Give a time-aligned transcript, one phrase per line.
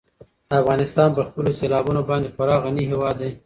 [0.61, 3.31] افغانستان په خپلو سیلابونو باندې خورا غني هېواد دی.